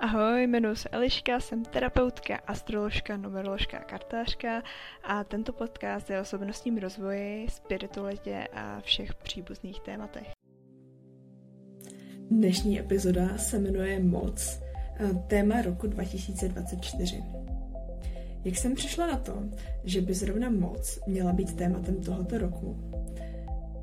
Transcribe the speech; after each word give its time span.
Ahoj, 0.00 0.42
jmenuji 0.42 0.76
se 0.76 0.88
Eliška, 0.88 1.40
jsem 1.40 1.64
terapeutka, 1.64 2.36
astroložka, 2.46 3.16
numeroložka 3.16 3.78
a 3.78 3.84
kartářka 3.84 4.62
a 5.04 5.24
tento 5.24 5.52
podcast 5.52 6.10
je 6.10 6.18
o 6.18 6.22
osobnostním 6.22 6.78
rozvoji, 6.78 7.46
spiritualitě 7.48 8.48
a 8.52 8.80
všech 8.80 9.14
příbuzných 9.14 9.80
tématech. 9.80 10.28
Dnešní 12.30 12.80
epizoda 12.80 13.38
se 13.38 13.58
jmenuje 13.58 14.00
Moc, 14.00 14.60
téma 15.26 15.62
roku 15.62 15.86
2024. 15.86 17.24
Jak 18.44 18.56
jsem 18.56 18.74
přišla 18.74 19.06
na 19.06 19.18
to, 19.18 19.42
že 19.84 20.00
by 20.00 20.14
zrovna 20.14 20.50
moc 20.50 21.00
měla 21.06 21.32
být 21.32 21.56
tématem 21.56 22.02
tohoto 22.02 22.38
roku? 22.38 22.76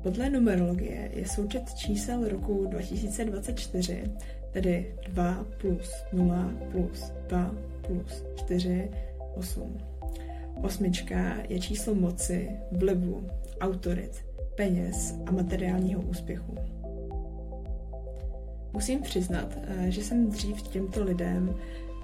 Podle 0.06 0.30
numerologie 0.30 1.10
je 1.14 1.28
součet 1.28 1.74
čísel 1.74 2.28
roku 2.28 2.66
2024 2.66 4.04
tedy 4.52 4.94
2 5.08 5.46
plus 5.60 5.90
0 6.12 6.52
plus 6.72 7.12
2 7.28 7.54
plus 7.86 8.24
4, 8.36 8.90
8. 9.34 9.78
Osmička 10.62 11.36
je 11.48 11.60
číslo 11.60 11.94
moci, 11.94 12.50
vlivu, 12.72 13.26
autorit, 13.60 14.24
peněz 14.54 15.14
a 15.26 15.30
materiálního 15.30 16.00
úspěchu. 16.02 16.54
Musím 18.72 19.02
přiznat, 19.02 19.58
eh, 19.62 19.90
že 19.90 20.04
jsem 20.04 20.30
dřív 20.30 20.62
těmto 20.62 21.04
lidem, 21.04 21.54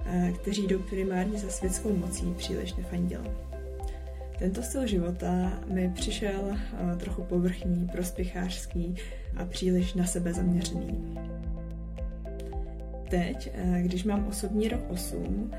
eh, 0.06 0.32
kteří 0.40 0.66
jdou 0.66 0.78
primárně 0.78 1.38
za 1.38 1.48
světskou 1.48 1.92
mocí, 1.96 2.34
příliš 2.36 2.74
nefandila. 2.74 3.51
Tento 4.42 4.62
styl 4.62 4.86
života 4.86 5.60
mi 5.66 5.90
přišel 5.94 6.50
eh, 6.50 6.96
trochu 6.96 7.22
povrchní, 7.22 7.88
prospěchářský 7.92 8.94
a 9.36 9.44
příliš 9.44 9.94
na 9.94 10.06
sebe 10.06 10.34
zaměřený 10.34 11.18
teď, 13.10 13.50
eh, 13.54 13.82
když 13.82 14.04
mám 14.04 14.26
osobní 14.26 14.68
rok 14.68 14.80
8 14.88 15.50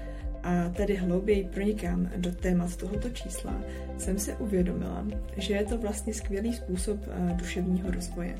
a 0.43 0.69
tedy 0.69 0.95
hlouběji 0.95 1.43
pronikám 1.43 2.09
do 2.17 2.31
témat 2.31 2.75
tohoto 2.75 3.09
čísla, 3.09 3.61
jsem 3.97 4.19
se 4.19 4.35
uvědomila, 4.35 5.07
že 5.37 5.53
je 5.53 5.65
to 5.65 5.77
vlastně 5.77 6.13
skvělý 6.13 6.53
způsob 6.53 6.99
eh, 7.07 7.33
duševního 7.33 7.91
rozvoje, 7.91 8.35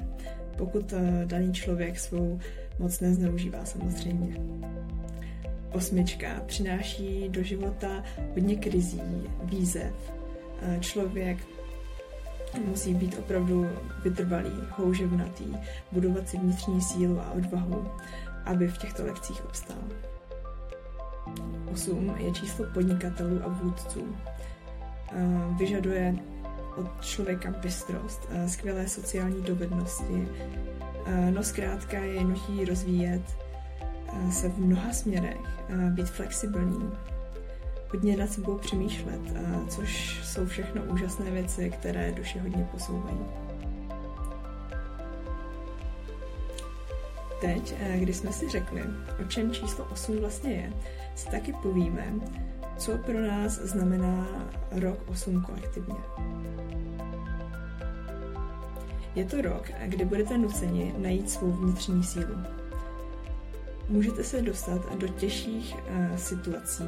pokud 0.58 0.94
daný 1.26 1.54
člověk 1.54 2.00
svou 2.00 2.40
moc 2.80 3.00
nezneužívá 3.00 3.66
samozřejmě. 3.66 4.38
Osmička 5.72 6.44
přináší 6.46 7.30
do 7.30 7.44
života 7.44 8.04
hodně 8.34 8.56
krizí, 8.56 9.02
výzev. 9.44 10.23
Člověk 10.80 11.38
musí 12.66 12.94
být 12.94 13.20
opravdu 13.20 13.70
vytrvalý, 14.04 14.52
houževnatý, 14.70 15.58
budovat 15.92 16.28
si 16.28 16.38
vnitřní 16.38 16.82
sílu 16.82 17.20
a 17.20 17.32
odvahu 17.32 17.92
aby 18.46 18.68
v 18.68 18.78
těchto 18.78 19.06
lekcích 19.06 19.46
obstál. 19.46 19.84
8 21.72 22.16
je 22.18 22.32
číslo 22.32 22.66
podnikatelů 22.74 23.40
a 23.46 23.48
vůdců. 23.48 24.16
Vyžaduje 25.58 26.16
od 26.78 27.02
člověka 27.02 27.52
bystrost, 27.52 28.30
skvělé 28.48 28.88
sociální 28.88 29.42
dovednosti, 29.42 30.28
no 31.30 31.44
zkrátka 31.44 31.98
je 31.98 32.24
nutí 32.24 32.66
rozvíjet 32.66 33.38
se 34.32 34.50
v 34.50 34.58
mnoha 34.58 34.94
směrech, 34.94 35.38
být 35.90 36.10
flexibilní, 36.10 36.92
hodně 37.94 38.18
nad 38.18 38.32
sebou 38.32 38.58
přemýšlet, 38.58 39.22
což 39.70 40.20
jsou 40.24 40.46
všechno 40.46 40.84
úžasné 40.84 41.32
věci, 41.32 41.70
které 41.70 42.12
duši 42.12 42.40
hodně 42.40 42.68
posouvají. 42.72 43.18
teď, 47.44 47.76
eh, 47.80 47.98
když 48.00 48.16
jsme 48.16 48.34
si 48.34 48.50
řekli, 48.50 48.84
o 49.22 49.24
čem 49.24 49.52
číslo 49.52 49.86
8 49.92 50.20
vlastně 50.20 50.52
je, 50.52 50.74
si 51.16 51.30
taky 51.30 51.54
povíme, 51.54 52.14
co 52.78 52.98
pro 52.98 53.22
nás 53.22 53.52
znamená 53.52 54.28
rok 54.72 55.00
8 55.08 55.42
kolektivně. 55.42 55.96
Je 59.16 59.26
to 59.26 59.42
rok, 59.42 59.72
kdy 59.86 60.06
budete 60.06 60.38
nuceni 60.38 60.96
najít 60.98 61.30
svou 61.30 61.52
vnitřní 61.52 62.04
sílu. 62.04 62.36
Můžete 63.90 64.24
se 64.24 64.42
dostat 64.42 64.96
do 64.96 65.08
těžších 65.08 65.76
uh, 65.76 66.16
situací, 66.16 66.84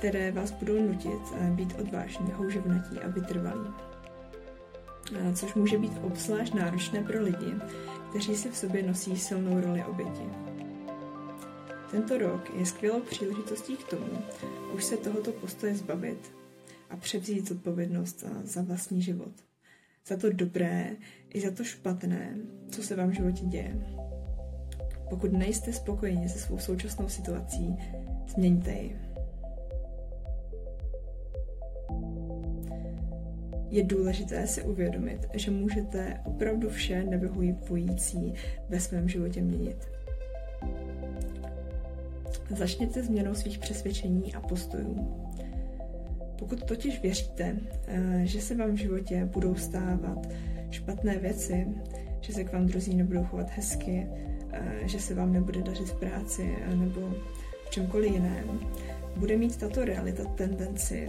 které 0.00 0.32
vás 0.32 0.50
budou 0.50 0.82
nutit 0.82 1.20
uh, 1.32 1.46
být 1.50 1.74
odvážní, 1.80 2.32
houževnatí 2.32 2.98
a 2.98 3.08
vytrvalí. 3.08 3.68
Uh, 3.68 5.34
což 5.34 5.54
může 5.54 5.78
být 5.78 5.92
obzvlášť 6.02 6.54
náročné 6.54 7.02
pro 7.02 7.22
lidi, 7.22 7.54
kteří 8.10 8.36
si 8.36 8.50
v 8.50 8.56
sobě 8.56 8.82
nosí 8.82 9.16
silnou 9.16 9.60
roli 9.60 9.84
oběti. 9.84 10.22
Tento 11.90 12.18
rok 12.18 12.50
je 12.58 12.66
skvělou 12.66 13.00
příležitostí 13.00 13.76
k 13.76 13.84
tomu, 13.84 14.22
už 14.74 14.84
se 14.84 14.96
tohoto 14.96 15.32
postoje 15.32 15.74
zbavit 15.74 16.32
a 16.90 16.96
převzít 16.96 17.48
zodpovědnost 17.48 18.24
za 18.44 18.62
vlastní 18.62 19.02
život. 19.02 19.32
Za 20.06 20.16
to 20.16 20.32
dobré 20.32 20.96
i 21.34 21.40
za 21.40 21.50
to 21.50 21.64
špatné, 21.64 22.36
co 22.70 22.82
se 22.82 22.96
vám 22.96 23.10
v 23.10 23.14
životě 23.14 23.44
děje. 23.44 23.86
Pokud 25.10 25.32
nejste 25.32 25.72
spokojeni 25.72 26.28
se 26.28 26.38
svou 26.38 26.58
současnou 26.58 27.08
situací, 27.08 27.76
změňte 28.26 28.72
ji. 28.72 29.09
Je 33.70 33.84
důležité 33.84 34.46
si 34.46 34.62
uvědomit, 34.62 35.26
že 35.34 35.50
můžete 35.50 36.20
opravdu 36.24 36.68
vše 36.68 37.04
nevyhovující 37.04 38.34
ve 38.68 38.80
svém 38.80 39.08
životě 39.08 39.42
měnit. 39.42 39.88
Začněte 42.50 43.02
změnou 43.02 43.34
svých 43.34 43.58
přesvědčení 43.58 44.34
a 44.34 44.40
postojů. 44.40 45.24
Pokud 46.38 46.64
totiž 46.64 47.02
věříte, 47.02 47.56
eh, 47.86 48.20
že 48.24 48.40
se 48.40 48.54
vám 48.54 48.70
v 48.70 48.78
životě 48.78 49.24
budou 49.24 49.54
stávat 49.54 50.28
špatné 50.70 51.18
věci, 51.18 51.66
že 52.20 52.32
se 52.32 52.44
k 52.44 52.52
vám 52.52 52.66
druzí 52.66 52.94
nebudou 52.94 53.24
chovat 53.24 53.50
hezky, 53.50 54.06
eh, 54.52 54.80
že 54.84 55.00
se 55.00 55.14
vám 55.14 55.32
nebude 55.32 55.62
dařit 55.62 55.88
v 55.88 55.98
práci 55.98 56.56
nebo 56.74 57.14
v 57.66 57.70
čemkoliv 57.70 58.12
jiném, 58.12 58.60
bude 59.16 59.36
mít 59.36 59.56
tato 59.56 59.84
realita 59.84 60.24
tendenci 60.24 61.08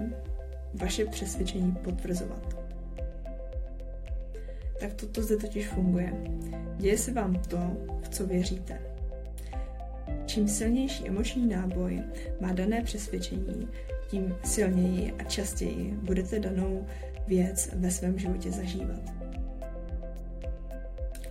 vaše 0.74 1.06
přesvědčení 1.06 1.72
potvrzovat. 1.72 2.58
Tak 4.80 4.94
toto 4.94 5.22
zde 5.22 5.38
totiž 5.38 5.68
funguje. 5.68 6.14
Děje 6.78 6.98
se 6.98 7.14
vám 7.14 7.36
to, 7.36 7.58
v 8.04 8.10
co 8.10 8.28
věříte. 8.28 8.82
Čím 10.26 10.48
silnější 10.48 11.08
emoční 11.08 11.48
náboj 11.48 12.02
má 12.42 12.54
dané 12.54 12.82
přesvědčení, 12.82 13.68
tím 14.08 14.36
silněji 14.44 15.14
a 15.20 15.24
častěji 15.24 15.94
budete 16.02 16.40
danou 16.40 16.88
věc 17.28 17.70
ve 17.76 17.92
svém 17.92 18.20
životě 18.20 18.52
zažívat. 18.52 19.02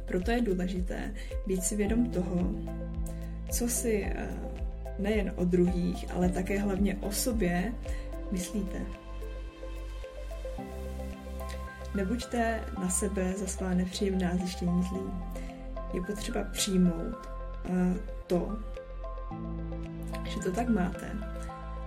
Proto 0.04 0.30
je 0.30 0.40
důležité 0.40 1.14
být 1.46 1.62
si 1.62 1.76
vědom 1.76 2.10
toho, 2.10 2.50
co 3.50 3.68
si 3.68 4.04
eh, 4.04 4.28
nejen 4.98 5.32
o 5.36 5.44
druhých, 5.44 6.06
ale 6.10 6.28
také 6.28 6.58
hlavně 6.58 6.96
o 7.00 7.12
sobě 7.12 7.72
myslíte. 8.32 8.78
Nebuďte 11.94 12.64
na 12.80 12.88
sebe 12.88 13.32
za 13.36 13.46
svá 13.46 13.74
nepříjemná 13.74 14.36
zjištění 14.36 14.82
zlý. 14.82 15.10
Je 15.92 16.02
potřeba 16.02 16.44
přijmout 16.52 17.28
uh, 17.68 17.96
to, 18.26 18.58
že 20.24 20.40
to 20.40 20.52
tak 20.52 20.68
máte 20.68 21.10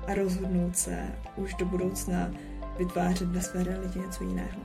a 0.08 0.14
rozhodnout 0.14 0.78
se 0.78 1.08
už 1.36 1.54
do 1.54 1.66
budoucna 1.66 2.32
vytvářet 2.78 3.28
ve 3.28 3.42
své 3.42 3.64
realitě 3.64 4.00
něco 4.00 4.24
jiného. 4.24 4.62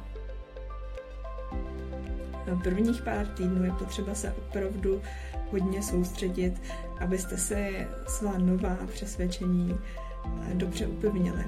Na 2.47 2.56
prvních 2.56 3.03
pár 3.03 3.27
týdnů 3.27 3.65
je 3.65 3.72
potřeba 3.72 4.15
se 4.15 4.32
opravdu 4.32 5.03
hodně 5.50 5.82
soustředit, 5.82 6.62
abyste 7.01 7.39
si 7.39 7.86
svá 8.07 8.39
nová 8.39 8.77
přesvědčení 8.92 9.78
eh, 10.51 10.54
dobře 10.54 10.86
upevnili, 10.86 11.45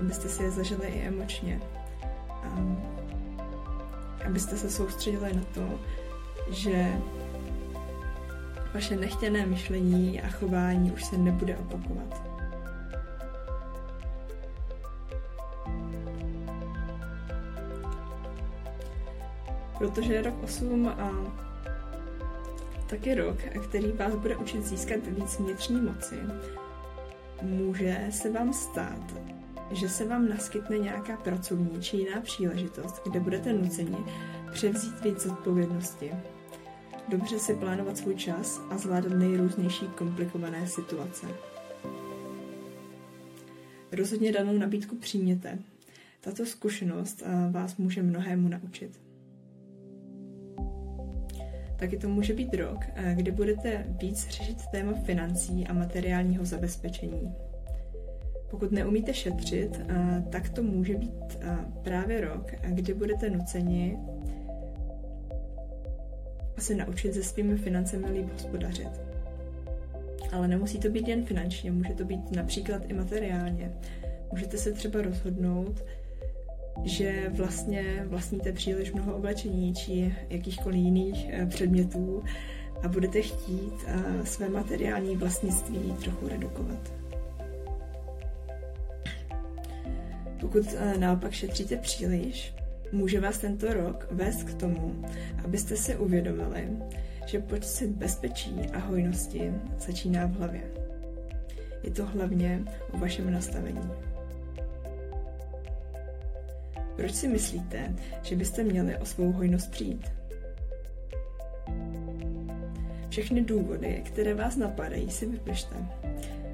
abyste 0.00 0.28
si 0.28 0.42
je 0.42 0.50
zažili 0.50 0.86
i 0.86 1.06
emočně. 1.06 1.60
Abyste 4.26 4.56
se 4.56 4.70
soustředili 4.70 5.32
na 5.32 5.42
to, 5.54 5.80
že 6.50 6.92
vaše 8.74 8.96
nechtěné 8.96 9.46
myšlení 9.46 10.22
a 10.22 10.28
chování 10.28 10.92
už 10.92 11.04
se 11.04 11.18
nebude 11.18 11.56
opakovat. 11.56 12.22
Protože 19.78 20.22
rok 20.22 20.34
8 20.42 20.88
a 20.88 21.10
taky 22.86 23.14
rok, 23.14 23.38
který 23.68 23.92
vás 23.92 24.14
bude 24.14 24.36
učit 24.36 24.66
získat 24.66 25.06
víc 25.06 25.38
vnitřní 25.38 25.80
moci, 25.80 26.16
může 27.42 28.06
se 28.10 28.32
vám 28.32 28.52
stát, 28.52 29.14
že 29.70 29.88
se 29.88 30.04
vám 30.04 30.28
naskytne 30.28 30.78
nějaká 30.78 31.16
pracovní 31.16 31.82
či 31.82 31.96
jiná 31.96 32.20
příležitost, 32.20 33.02
kde 33.08 33.20
budete 33.20 33.52
nuceni 33.52 33.96
převzít 34.52 35.04
víc 35.04 35.26
odpovědnosti. 35.26 36.10
dobře 37.08 37.38
si 37.38 37.54
plánovat 37.54 37.98
svůj 37.98 38.14
čas 38.14 38.60
a 38.70 38.78
zvládat 38.78 39.12
nejrůznější 39.12 39.86
komplikované 39.86 40.66
situace. 40.66 41.26
Rozhodně 43.92 44.32
danou 44.32 44.58
nabídku 44.58 44.96
přijměte. 44.96 45.58
Tato 46.20 46.46
zkušenost 46.46 47.22
eh, 47.26 47.50
vás 47.50 47.76
může 47.76 48.02
mnohému 48.02 48.48
naučit. 48.48 49.00
Taky 51.76 51.98
to 51.98 52.08
může 52.08 52.34
být 52.34 52.54
rok, 52.54 52.78
eh, 52.94 53.14
kdy 53.14 53.30
budete 53.30 53.86
víc 53.88 54.28
řešit 54.28 54.66
téma 54.72 54.92
financí 54.92 55.66
a 55.66 55.72
materiálního 55.72 56.44
zabezpečení. 56.44 57.34
Pokud 58.54 58.72
neumíte 58.72 59.14
šetřit, 59.14 59.80
eh, 59.88 60.24
tak 60.30 60.48
to 60.48 60.62
může 60.62 60.94
být 60.94 61.38
právě 61.82 62.20
rok, 62.20 62.52
kdy 62.68 62.94
budete 62.94 63.30
nuceni 63.30 63.98
se 66.58 66.74
naučit 66.74 67.14
se 67.14 67.22
svými 67.22 67.56
financemi 67.56 68.10
líp 68.10 68.32
hospodařit. 68.32 68.88
Ale 70.32 70.48
nemusí 70.48 70.78
to 70.78 70.88
být 70.88 71.08
jen 71.08 71.24
finančně, 71.24 71.72
může 71.72 71.94
to 71.94 72.04
být 72.04 72.30
například 72.36 72.82
i 72.90 72.94
materiálně. 72.94 73.72
Můžete 74.30 74.58
se 74.58 74.72
třeba 74.72 75.02
rozhodnout, 75.02 75.84
že 76.84 77.28
vlastně 77.28 78.04
vlastníte 78.06 78.52
příliš 78.52 78.92
mnoho 78.92 79.16
oblečení 79.16 79.74
či 79.74 80.14
jakýchkoliv 80.30 80.78
jiných 80.78 81.26
eh, 81.30 81.46
předmětů 81.46 82.22
a 82.82 82.88
budete 82.88 83.22
chtít 83.22 83.74
eh, 83.86 84.26
své 84.26 84.48
materiální 84.48 85.16
vlastnictví 85.16 85.94
trochu 86.02 86.28
redukovat. 86.28 87.03
Pokud 90.44 90.74
eh, 90.76 90.98
naopak 90.98 91.32
šetříte 91.32 91.76
příliš, 91.76 92.54
může 92.92 93.20
vás 93.20 93.38
tento 93.38 93.74
rok 93.74 94.06
vést 94.10 94.42
k 94.42 94.54
tomu, 94.54 95.04
abyste 95.44 95.76
si 95.76 95.96
uvědomili, 95.96 96.68
že 97.26 97.38
pocit 97.38 97.90
bezpečí 97.90 98.60
a 98.72 98.78
hojnosti 98.78 99.52
začíná 99.78 100.26
v 100.26 100.32
hlavě. 100.32 100.62
Je 101.82 101.90
to 101.90 102.06
hlavně 102.06 102.64
o 102.92 102.98
vašem 102.98 103.32
nastavení. 103.32 103.90
Proč 106.96 107.14
si 107.14 107.28
myslíte, 107.28 107.94
že 108.22 108.36
byste 108.36 108.62
měli 108.62 108.96
o 108.96 109.04
svou 109.04 109.32
hojnost 109.32 109.70
přijít? 109.70 110.12
Všechny 113.08 113.40
důvody, 113.40 114.02
které 114.06 114.34
vás 114.34 114.56
napadají, 114.56 115.10
si 115.10 115.26
vypište. 115.26 115.76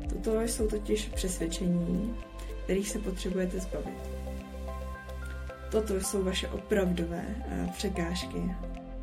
Toto 0.08 0.40
jsou 0.40 0.68
totiž 0.68 1.08
přesvědčení, 1.08 2.14
kterých 2.64 2.88
se 2.88 2.98
potřebujete 2.98 3.60
zbavit. 3.60 4.10
Toto 5.70 6.00
jsou 6.00 6.24
vaše 6.24 6.48
opravdové 6.48 7.24
eh, 7.26 7.68
překážky 7.72 8.54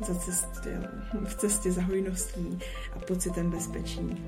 za 0.06 0.14
cestě, 0.14 0.80
v 1.24 1.34
cestě 1.34 1.72
za 1.72 1.82
hojností 1.82 2.58
a 2.96 2.98
pocitem 2.98 3.50
bezpečí. 3.50 4.24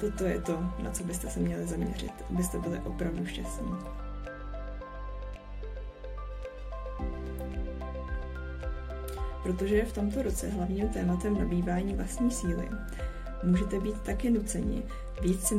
Toto 0.00 0.24
je 0.24 0.40
to, 0.40 0.58
na 0.82 0.90
co 0.90 1.04
byste 1.04 1.30
se 1.30 1.40
měli 1.40 1.66
zaměřit, 1.66 2.12
abyste 2.30 2.58
byli 2.58 2.78
opravdu 2.78 3.26
šťastní. 3.26 3.72
Protože 9.42 9.84
v 9.84 9.92
tomto 9.92 10.22
roce 10.22 10.48
hlavním 10.48 10.88
tématem 10.88 11.38
nabývání 11.38 11.94
vlastní 11.94 12.30
síly, 12.30 12.68
můžete 13.42 13.80
být 13.80 14.00
taky 14.00 14.30
nuceni 14.30 14.82
víc 15.22 15.44
si 15.44 15.54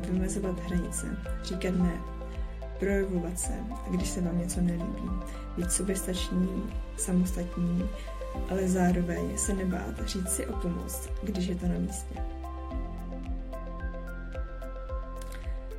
vymezovat 0.00 0.58
hranice, 0.58 1.16
říkat 1.42 1.74
ne, 1.74 2.00
projevovat 2.78 3.38
se, 3.38 3.52
když 3.90 4.08
se 4.08 4.20
vám 4.20 4.38
něco 4.38 4.60
nelíbí, 4.60 5.10
být 5.56 5.72
soběstační, 5.72 6.62
samostatní, 6.96 7.88
ale 8.50 8.68
zároveň 8.68 9.38
se 9.38 9.54
nebát 9.54 10.06
říct 10.06 10.28
si 10.28 10.46
o 10.46 10.52
pomoc, 10.52 11.10
když 11.22 11.46
je 11.46 11.54
to 11.54 11.66
na 11.66 11.78
místě. 11.78 12.14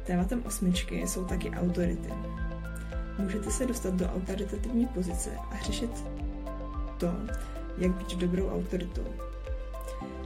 Tématem 0.04 0.44
osmičky 0.46 1.08
jsou 1.08 1.26
taky 1.26 1.50
autority. 1.50 2.14
Můžete 3.18 3.52
se 3.52 3.66
dostat 3.66 3.94
do 3.94 4.06
autoritativní 4.06 4.86
pozice 4.86 5.30
a 5.52 5.58
řešit 5.64 6.06
to, 6.98 7.14
jak 7.78 7.92
být 7.92 8.16
dobrou 8.16 8.50
autoritou. 8.50 9.29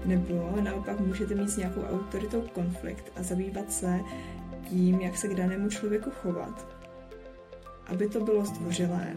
Nebo 0.05 0.55
naopak 0.61 0.99
můžete 0.99 1.35
mít 1.35 1.49
s 1.49 1.57
nějakou 1.57 1.81
autoritou 1.81 2.41
konflikt 2.41 3.11
a 3.15 3.23
zabývat 3.23 3.71
se 3.71 3.99
tím, 4.69 5.01
jak 5.01 5.17
se 5.17 5.27
k 5.27 5.35
danému 5.35 5.69
člověku 5.69 6.09
chovat, 6.09 6.67
aby 7.85 8.09
to 8.09 8.19
bylo 8.19 8.45
zdvořilé, 8.45 9.15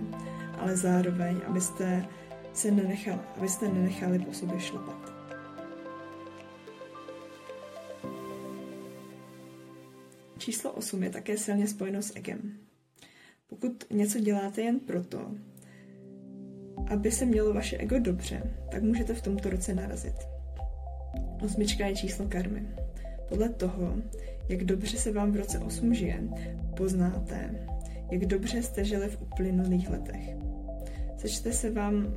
ale 0.59 0.77
zároveň, 0.77 1.41
abyste 1.47 2.06
se 2.53 2.71
nenechali, 2.71 3.21
abyste 3.37 3.69
nenechali 3.69 4.19
po 4.19 4.33
sobě 4.33 4.61
šlapat. 4.61 5.12
Číslo 10.39 10.73
8 10.73 11.03
je 11.03 11.11
také 11.11 11.39
silně 11.39 11.69
spojeno 11.69 12.03
s 12.03 12.17
egem. 12.17 12.59
Pokud 13.47 13.85
něco 13.91 14.21
děláte 14.21 14.62
jen 14.62 14.81
proto, 14.81 15.35
aby 16.91 17.11
se 17.11 17.25
mělo 17.25 17.55
vaše 17.55 17.77
ego 17.77 17.99
dobře, 17.99 18.43
tak 18.71 18.82
můžete 18.82 19.15
v 19.15 19.23
tomto 19.23 19.50
roce 19.50 19.75
narazit. 19.75 20.36
Osmička 21.44 21.87
je 21.87 21.97
číslo 21.97 22.27
karmy. 22.29 22.62
Podle 23.29 23.49
toho, 23.49 23.94
jak 24.49 24.65
dobře 24.65 24.97
se 24.97 25.12
vám 25.12 25.33
v 25.33 25.37
roce 25.37 25.59
8 25.59 25.94
žije, 25.94 26.23
poznáte, 26.77 27.50
jak 28.11 28.27
dobře 28.27 28.62
jste 28.62 28.85
žili 28.85 29.09
v 29.09 29.23
uplynulých 29.23 29.91
letech. 29.91 30.37
Sečte 31.17 31.53
se 31.53 31.71
vám 31.71 32.15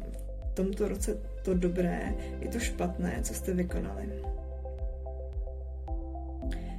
v 0.51 0.53
tomto 0.53 0.87
roce 0.87 1.17
to 1.43 1.53
dobré 1.53 2.13
i 2.41 2.47
to 2.47 2.59
špatné, 2.59 3.19
co 3.23 3.33
jste 3.33 3.53
vykonali. 3.53 4.09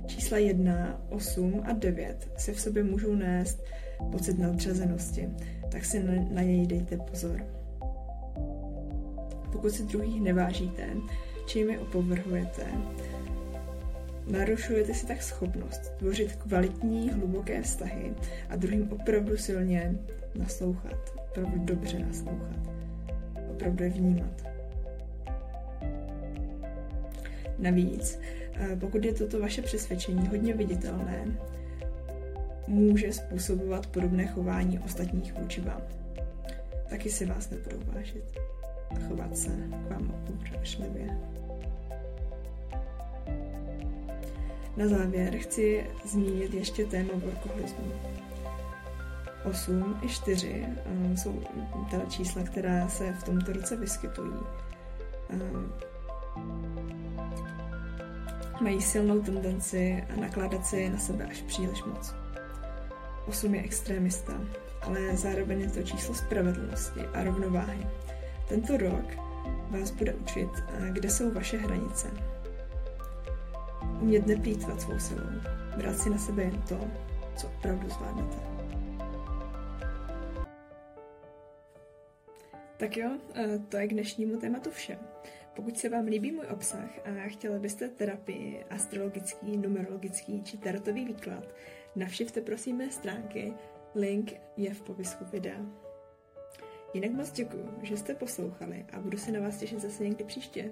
Čísla 0.06 0.38
1, 0.38 1.00
8 1.08 1.62
a 1.64 1.72
9 1.72 2.30
si 2.36 2.52
v 2.52 2.60
sobě 2.60 2.84
můžou 2.84 3.14
nést 3.14 3.64
pocit 4.12 4.38
nadřazenosti, 4.38 5.28
tak 5.70 5.84
si 5.84 6.02
na, 6.02 6.12
na 6.30 6.42
něj 6.42 6.66
dejte 6.66 6.96
pozor. 6.96 7.46
Pokud 9.52 9.70
si 9.70 9.84
druhých 9.84 10.22
nevážíte, 10.22 10.86
čím 11.50 11.70
je 11.70 11.78
opovrhujete, 11.78 12.66
Narušujete 14.26 14.94
si 14.94 15.06
tak 15.06 15.22
schopnost 15.22 15.92
tvořit 15.98 16.36
kvalitní, 16.36 17.10
hluboké 17.10 17.62
vztahy 17.62 18.14
a 18.48 18.56
druhým 18.56 18.92
opravdu 18.92 19.36
silně 19.36 19.94
naslouchat, 20.34 21.14
opravdu 21.30 21.58
dobře 21.58 21.98
naslouchat, 21.98 22.56
opravdu 23.50 23.84
je 23.84 23.90
vnímat. 23.90 24.46
Navíc, 27.58 28.20
eh, 28.54 28.76
pokud 28.76 29.04
je 29.04 29.12
toto 29.12 29.40
vaše 29.40 29.62
přesvědčení 29.62 30.28
hodně 30.28 30.54
viditelné, 30.54 31.24
může 32.68 33.12
způsobovat 33.12 33.86
podobné 33.86 34.26
chování 34.26 34.78
ostatních 34.78 35.34
vůči 35.34 35.60
vám. 35.60 35.82
Taky 36.88 37.10
si 37.10 37.26
vás 37.26 37.50
nebudou 37.50 37.92
vážit 37.92 38.24
a 38.90 39.08
chovat 39.08 39.36
se 39.36 39.50
k 39.86 39.90
vám 39.90 40.10
opovršlivě. 40.10 41.18
Na 44.76 44.88
závěr 44.88 45.36
chci 45.36 45.86
zmínit 46.04 46.54
ještě 46.54 46.84
téma 46.84 47.12
workoholismu. 47.14 47.92
8 49.44 49.98
i 50.02 50.08
4 50.08 50.66
uh, 50.66 51.12
eh, 51.12 51.16
jsou 51.16 51.42
teda 51.90 52.04
čísla, 52.04 52.42
která 52.42 52.88
se 52.88 53.12
v 53.12 53.24
tomto 53.24 53.52
roce 53.52 53.76
vyskytují. 53.76 54.32
Uh, 55.32 55.90
mají 58.60 58.82
silnou 58.82 59.20
tendenci 59.20 60.04
nakládat 60.20 60.66
si 60.66 60.90
na 60.90 60.98
sebe 60.98 61.24
až 61.24 61.42
příliš 61.42 61.84
moc. 61.84 62.14
8 63.26 63.54
je 63.54 63.62
extrémista, 63.62 64.32
ale 64.82 65.16
zároveň 65.16 65.60
je 65.60 65.70
to 65.70 65.82
číslo 65.82 66.14
spravedlnosti 66.14 67.00
a 67.00 67.24
rovnováhy. 67.24 67.86
Tento 68.50 68.76
rok 68.76 69.14
vás 69.70 69.90
bude 69.90 70.14
učit, 70.14 70.50
kde 70.92 71.10
jsou 71.10 71.30
vaše 71.30 71.56
hranice, 71.56 72.10
Umět 74.00 74.26
neplýtvat 74.26 74.80
svou 74.80 74.98
silou. 74.98 75.30
Brát 75.76 75.98
si 75.98 76.10
na 76.10 76.18
sebe 76.18 76.42
jen 76.42 76.62
to, 76.62 76.90
co 77.36 77.46
opravdu 77.46 77.88
zvládnete. 77.88 78.36
Tak 82.76 82.96
jo, 82.96 83.10
eh, 83.34 83.58
to 83.68 83.76
je 83.76 83.86
k 83.86 83.92
dnešnímu 83.92 84.36
tématu 84.36 84.70
vše. 84.70 84.98
Pokud 85.54 85.78
se 85.78 85.88
vám 85.88 86.04
líbí 86.04 86.32
můj 86.32 86.46
obsah 86.46 86.90
a 87.04 87.28
chtěli 87.28 87.58
byste 87.58 87.88
terapii, 87.88 88.64
astrologický, 88.70 89.56
numerologický 89.56 90.42
či 90.42 90.58
tarotový 90.58 91.04
výklad, 91.04 91.44
navštivte 91.96 92.40
prosím 92.40 92.76
mé 92.76 92.90
stránky, 92.90 93.52
link 93.94 94.32
je 94.56 94.74
v 94.74 94.82
popisku 94.82 95.24
videa. 95.24 95.89
Jinak 96.94 97.10
moc 97.10 97.32
děkuji, 97.32 97.68
že 97.82 97.96
jste 97.96 98.14
poslouchali 98.14 98.86
a 98.92 99.00
budu 99.00 99.18
se 99.18 99.32
na 99.32 99.40
vás 99.40 99.58
těšit 99.58 99.80
zase 99.80 100.04
někdy 100.04 100.24
příště. 100.24 100.70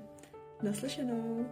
Naslyšenou! 0.62 1.46